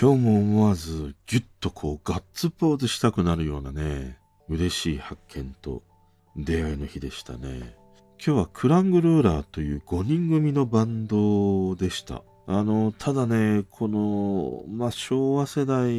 [0.00, 4.16] 今日も思わずギュッとこうガッツポーズしたくなるようなね、
[4.48, 5.82] 嬉しい発見と
[6.36, 7.74] 出会いの日でしたね。
[8.24, 12.22] 今日はクラングルーラーという5人組のバンドでした。
[12.46, 15.90] あの、ただね、この、まあ、昭和世代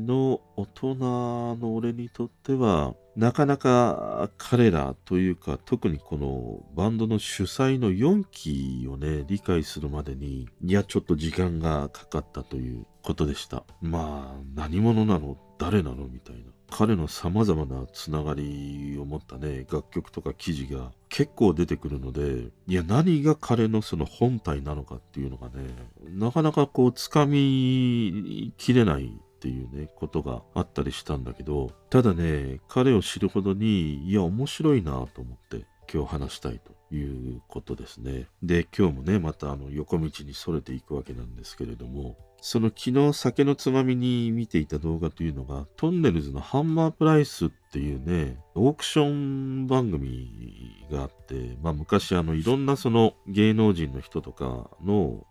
[0.00, 13.64] の大人の俺にとっては、なかなか彼らというか、特にこのバンドの主催の4期をね、理解するまでに、いや、ちょっと時間がかかったということでした。
[13.80, 15.36] まあ、何者なの？
[15.58, 16.06] 誰なの？
[16.06, 16.42] みたいな。
[16.72, 25.64] 彼の様々なつながりを持ったね、楽曲とか記事が結構出てくるので、いや、何が彼のその本体なのかっていうのがね、
[26.10, 37.02] なかなかこう、つかみきれないっていうね、ことがあったりしたんだけど、ただね、彼を知るほどに、いや、面白いなと思って、今日話したいとい
[37.36, 38.26] うことですね。
[38.42, 55.26] で、今日もね、またあの横道にそれていくわけなんですけれども、その昨日酒のつまみに見ていた動画というのが、トンネルズのハンマープライスっていうね、オークション番組があって、まあ昔あのいろんなその芸能人の人とかの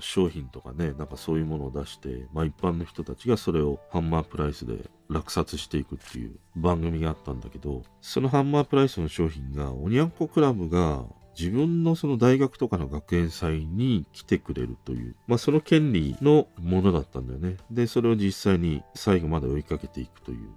[0.00, 11.04] 商品とかね、なんかそういうものを出して、まあ一般の人たちがそれをハンマープライスで落札していくっていう番組があったんだけど、そのハンマープライスの商品が、おにゃんこクラブが
[11.38, 17.56] 自分のその大学とかの学園祭に来てくれるという、まあその権利のものだったんだよね。
[17.70, 20.48] で、それを実際に最後まで追いかけていくという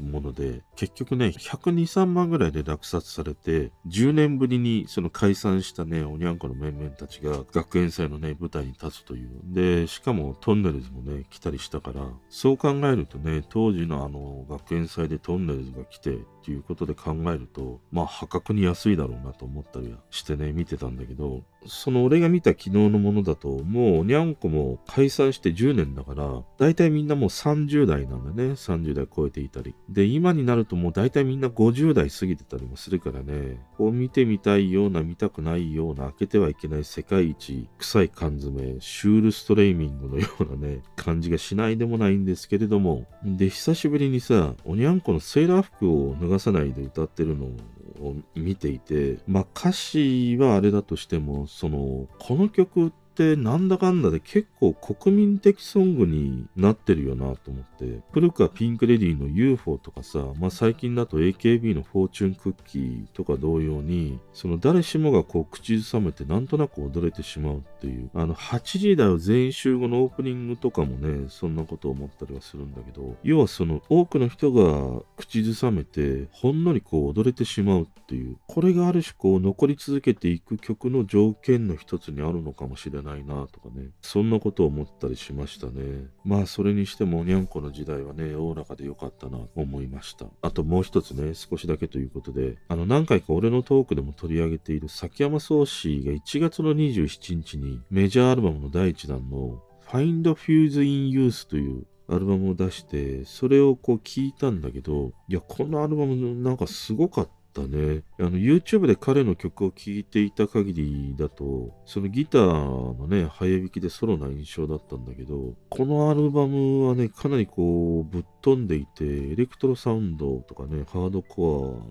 [0.00, 9.30] もので、結局ね、102、3万ぐらいで落札されて、10年ぶりにその解散したね、おにゃんこの面々たちが学園祭のね、舞台に立つという。
[9.44, 28.52] で、しかもトンネルズもね、来たりしたから、そう考えるとね、当時のあの、学園祭でトンネルズが来て、っていうことで考えると、まあ破格に安いだろうなと思ったりはしてね、見てたんだけど、その俺が見た昨日のものだと、もうおにゃんこも解散して10年だから、だいたいみんなもう30代なんだね。
[28.52, 29.74] 30代超えていたり。
[29.88, 47.56] で、今になるともうだいたいみんな50代過ぎてたりもするからね、こう見てみたいような見たくないような開けてはいけない世界一臭い缶詰、シュールストレーミングのようなね、感じがしないでもないんですけれども、で、久しぶりにさ、おにゃんこのセーラー服を脱がさないで歌ってるのを
[48.00, 86.06] を見ていて、まあ歌詞はあれだとしても、その、この曲ってなんだかんだで結構国民的ソングになってるよなと思って、古くはピンクレディーの UFO とかさ、まあ最近だと AKB のフォーチュンクッキーとか同様に、その誰しもがこう口ずさめてなんとなく踊れてしまうっていう、あの8時台を全員集合のオープニングとかもね、そんなことを思ったりはするんだけど、要はその多くの人が口ずさめて、ほんのりこう踊れてしまうっていう、これがある種こう残り続けていく曲の条件の一つにあるのかもしれないないなとかね、そんなことを思ったりしましたね。
[86.24, 90.26] まあそれにしてもにゃんこの時代はね、おおらかでよかったなと思いました。
[90.42, 108.02] あともう一つね、少しだけということで、あの何回か俺のトークでも取り上げている崎山宗氏が1月の27日にメジャーアルバムの第1弾の Find Fuse in Youth というアルバムを出して、それをこう聞いたんだけど、いや、このアルバムなんかすごかったたね。
[108.18, 121.82] あの、YouTube で彼の曲を聴いていた限りだと、そのギターのね、早弾きでソロな印象だったんだけど、このアルバムはね、かなりこう、ぶっ飛んでいて、エレクトロサウンドとかね、ハードコ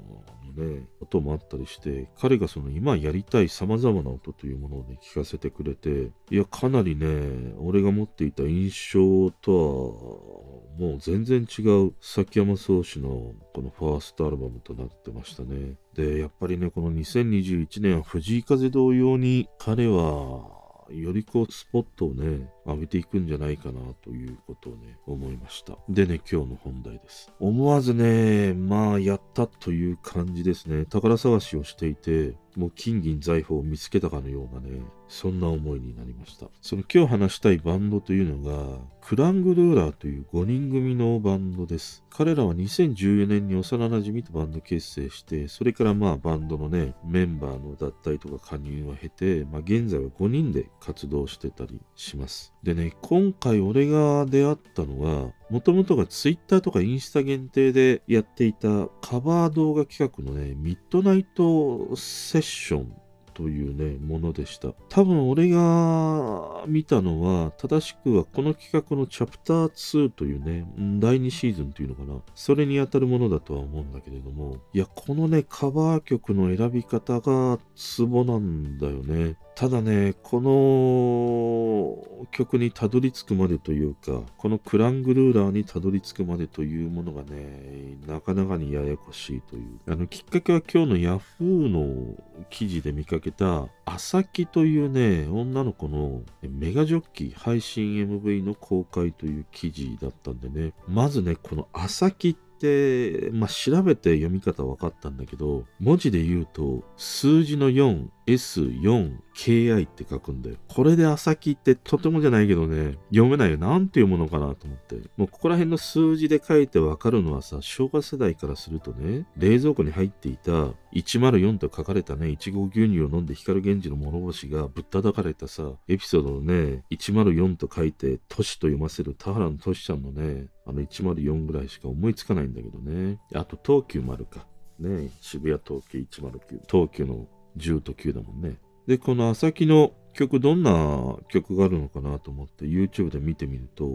[0.46, 15.74] アのね、音もあったりして、彼がその今やりたい様々な音というものをね、聞かせてくれて、いや、かなりね、俺が持っていた印象とは、もう全然違う崎山宗氏のこのファーストアルバムとなってましたね。
[15.94, 20.58] で、やっぱりね、この2021年は藤井風同様に彼は、
[20.90, 25.78] よりこうスポットをね、上げていくんじゃないかなということをね、思いました。
[25.90, 27.32] でね、今日の本題です。
[27.40, 30.86] 思わずね、まあ、やったという感じですね。
[30.86, 36.48] 宝探しをしていて、もう金銀財宝を見つけたかのようなね、そんな思いになりました。
[36.62, 42.04] その今日話したいバンドというのが、クラングルーラーという5人組のバンドです。
[42.10, 52.54] 彼らは2014年に幼馴染とバンド結成して、それからまあバンドのね、メンバーの脱退とか加入を経て、まあ現在は5人で活動してたりします。
[52.64, 58.68] でね、今回俺が出会ったのは、もともとが Twitter とかインスタ限定でやっていた
[59.02, 62.94] カバー動画企画のね、ミッドナイトセッション
[63.40, 64.74] というね、ものでした。
[64.90, 70.68] 多分俺が見たのは、正しくはこの企画のチャプター2というね、
[71.00, 72.20] 第2シーズンというのかな。
[72.36, 79.38] それに当たるものだとは思うんだけれども、いや、このね、カバー曲の選び方がツボなんだよね。
[79.60, 89.80] ただね、この曲にたどり着くまでというか、このクラングルーラーにたどり着くまでというものがね、なかなかにややこしいという。
[89.90, 92.16] あの、きっかけは今日のヤフーの
[92.50, 110.58] 記事で見かけた、あさきというね、女の子のメガジョッキ配信 MV の公開という記事だったんでね、まずね、このあさきって、まあ、調べて読み方分かったんだけど、文字で言うと、数字の4、S4、KI って書くんだよ。
[110.68, 113.58] これで朝木ってとてもじゃないけどね、読めないよ。
[113.58, 114.98] なんていうものかなと思って。
[115.18, 120.52] もうここら辺の数字で書いてわかるのはさ、昭和世代からするとね、冷蔵庫に入っていた
[120.94, 133.20] 104と書かれたね、いちご牛乳を飲んで光源氏の諸星がぶったたかれたさ、エピソードのね、104と書いて、都市と読ませる田原の都市ちゃんのね、あの104ぐらいしか思いつかないんだけどね。
[133.34, 134.46] あと東急丸か。
[134.80, 136.62] ね、渋谷東急109。
[136.70, 137.28] 東急の
[137.60, 138.58] 10と9だもんね。
[138.88, 143.88] で、この朝木の曲、どんな曲があるのかなと思って YouTube で見てみると、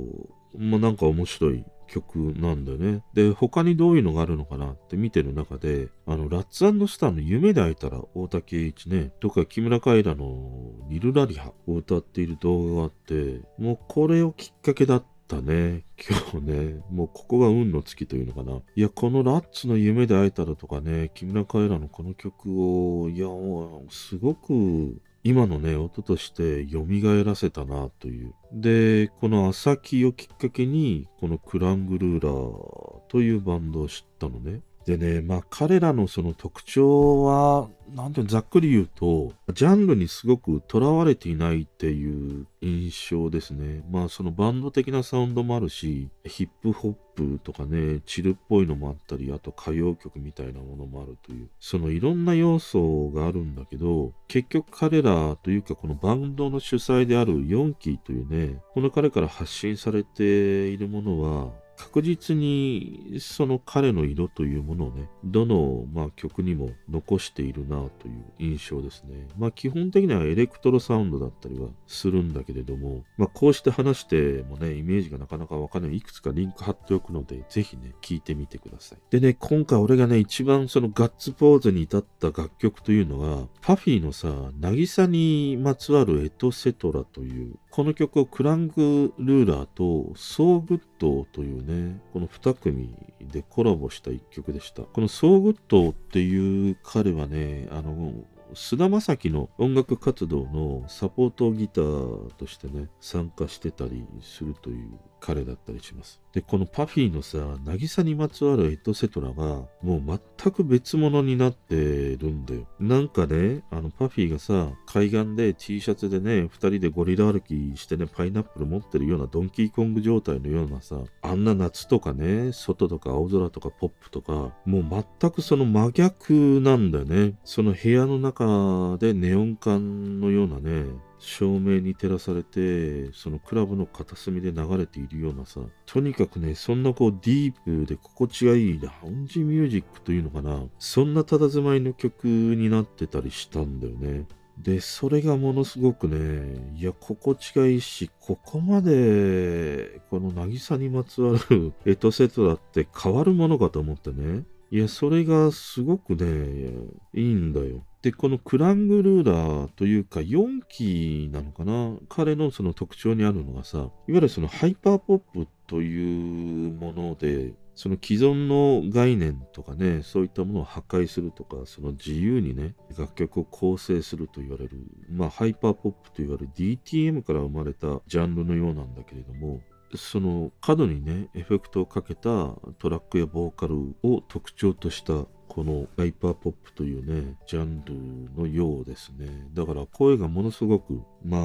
[0.57, 3.03] まあなんか面白い曲なんだよね。
[3.15, 6.59] で、他にどういうのがあるのかなって見てる中で、あの、ラッツ
[6.89, 15.85] スターの夢で会えたら大竹栄一ね、とか木村カエラのリルラリハを歌っている動画があって、もうこれをきっかけだったね。
[16.33, 18.61] 今日ね、もうここが運の月というのかな。
[18.77, 26.85] いや、このラッツの夢で会えたらとかね、木村カエラのこの曲を、いや、もうすごく今のね、音として蘇
[27.25, 28.35] らせたなという。
[28.53, 34.61] で、この朝木をきっかけに、このクラングルーラーというバンドを知ったのね。
[34.87, 43.83] でね、まあ彼らのその特徴は、なんていうのざっくり言うと、ジャンルにすごく囚われていないっていう印象ですね。
[43.91, 69.27] まあそのバンド的なサウンドもあるし、ヒップホップとかね、チルっぽいのもあったり、あと歌謡曲みたいなものもあるという、そのいろんな要素があるんだけど、結局彼らというかこのバンドの主催である yonkey というね、この彼から発信されているものは、確実にその彼の色というものをね、どの、まあ、曲にも残しているなという印象ですね。
[69.37, 75.97] まあ基本的にはエレクトロサウンドだったりはするんだけれども、まあこうして話してもね、イメージがなかなかわかんない。
[75.97, 78.99] いくつかリンク貼っておくので、ぜひね、聞いてみてください。
[79.11, 91.25] でね、今回俺がね、一番そのガッツポーズに至った楽曲というのが、 PUFFY のさ、渚にまつわるエトセトラという、この曲を Klang Ruler と sooogood!
[91.33, 91.74] というね、
[92.13, 94.83] この2組でコラボした一曲でした。
[94.83, 95.91] この sooogood!
[95.91, 98.13] っていう彼はね、あの、
[98.55, 106.21] 菅田将暉の音楽活動のサポートギターとしてね、参加してたりするという彼だったりします。
[106.35, 112.69] で、このパフィーのさ、渚にまつわるエトセトラが、もう全く別物になってるんだよ。
[112.79, 127.39] なんかね、あのパフィーがさ、海岸で T シャツでね、二人でゴリラ歩きしてね、パイナップル持ってるようなドンキーコング状態のようなさ、あんな夏とかね、外とか青空とかポップとか、もう全くその真逆なんだよね。
[127.45, 130.85] その部屋の中でネオン管のようなね、
[131.25, 144.27] 照明に照らされて、そのクラブの片隅で流れているようなさ、とにかくね、そんなこうディープで心地がいいラウンジミュージックというのかな、そんな佇まいの曲になってたりしたんだよね。
[144.59, 154.45] で、それがものすごくね、いや、心地がいいし、ここまで、この渚にまつわる エトセトラって変わるものかと思ってね。
[154.71, 156.73] いや、それがすごくね、
[157.15, 157.85] いいんだよ。
[158.05, 161.97] で、このクラングルーラーというか、4期なのかな？
[162.11, 179.63] 彼のその特徴にあるのがさ、いわゆるそのハイパーポップというもので、その既存の概念とかね、そういったものを破壊するとか、その自由にね、楽曲を構成すると言われる、まあハイパーポップと言われる DTM から生まれたジャンルのようなんだけれども、
[179.97, 189.49] 過度にね、エフェクトをかけたトラックやボーカルを特徴としたこのハイパーポップというね、ジャンルのようですね。
[189.53, 191.41] だから声がものすごく、まあ、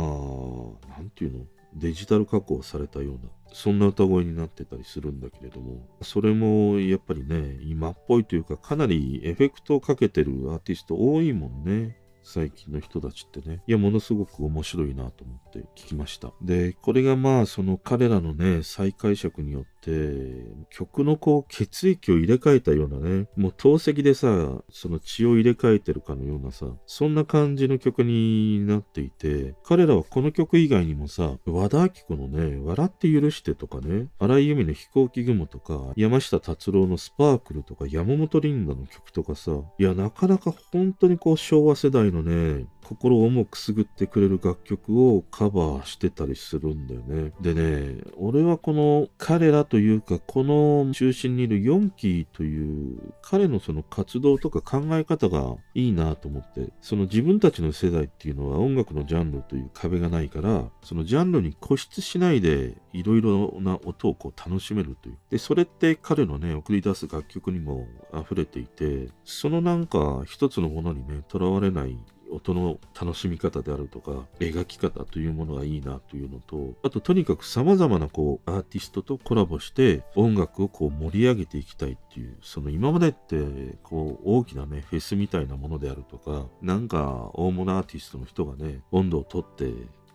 [0.98, 3.20] なんていうのデジタル加工されたような、
[3.54, 11.99] そんな歌声になってたりするんだけれども、それもやっぱりね、今っぽいというか、かなりエフェクトをかけてるアーティスト多いもんね。
[12.24, 13.62] 最近の人たちってね。
[13.68, 16.32] いや、ものすごく面白いなと思って聞きました。
[16.42, 47.32] で、これがまあ、その彼らのね、再解釈によって、曲のこう、血液を入れ替えたようなね、もう透析でさ、その血を入れ替えてるかのようなさ、そんな感じの曲になっていて、彼らはこの曲以外にもさ、和田アキ子のね、笑って許してとかね、荒井由実の飛行機雲とか、山下達郎のスパークルとか、山本リンダの曲とかさ、いや、なかなか本当にこう、昭和世代のね、心を重くすぐってくれる楽曲をカバーしてたりするんだよね。
[47.40, 65.18] でね、俺はこの彼らというか、この中心にいるヨンキーという彼のその活動とか考え方がいいなと思って、その自分たちの世代っていうのは音楽のジャンルという壁がないから、そのジャンルに固執しないでいろいろな音をこう楽しめるという。
[65.30, 67.86] で、それって彼のね、送り出す楽曲にも
[68.20, 71.96] 溢れていて、そのなんか一つのものにね、とらわれない
[72.32, 89.72] 音の楽しみ方であるとか、描き方というものがいいなというのと、あととにかく様々なこうアーティストとコラボして音楽をこう盛り上げていきたいっていう、その今までってこう大きなね、フェスみたいなものであるとか、なんか大物アーティストの人がね、温度をとって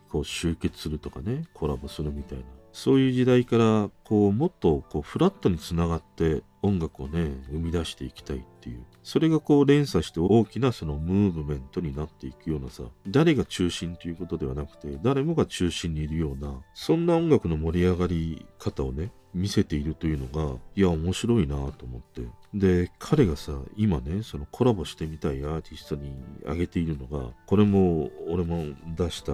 [0.08, 2.44] こう集結するとかね、コラボするみたいな。
[2.72, 8.82] そういう時代から、こう、もっとこうフラットにつながって音楽をね、生み出していきたいっていう。
[9.02, 22.22] それがこう連鎖して大きなそのムーブメントになっていくようなさ、誰が中心ということではなくて、誰もが中心にいるような、そんな音楽の盛り上がり方をね、見せているというのが、いや、面白いなと思って。
[22.54, 29.32] で、彼がさ、今ね、そのコラボしてみたいアーティストに挙げているのが、これも俺も出した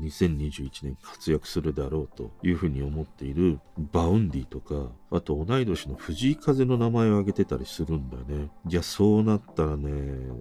[0.00, 8.50] 2021年活躍するだろうというふうに思っている Vaundy とか、あと同い年の藤井風の名前を挙げてたりするんだよね。
[8.68, 9.90] いや、そうなったらね、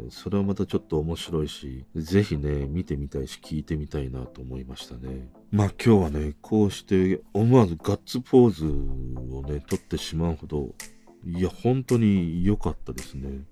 [0.10, 5.30] それはまたちょっと面白いし、ぜひね、見てみたいし、聞いてみたいなと思いましたね。
[5.50, 10.76] まあ今日はね、こうして思わずガッツポーズをね、取ってしまうほど、
[11.26, 13.46] いや、本当に良かったですね。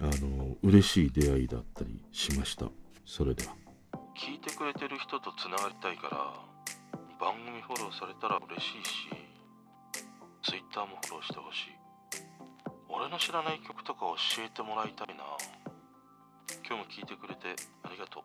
[0.00, 2.66] あの、嬉しい出会いだったりしました。
[3.04, 3.54] それでは。
[4.16, 6.32] 聞いてくれてる人とつながりたいから
[7.20, 9.08] 番組フォローされたら嬉しいし
[10.42, 11.76] Twitter もフォローしてほしい
[12.88, 15.24] 俺の知らない曲とか教えてもらいたいな
[16.66, 18.22] 今日も聞いてくれてありがとう